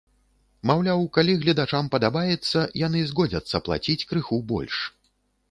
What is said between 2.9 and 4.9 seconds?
згодзяцца плаціць крыху больш.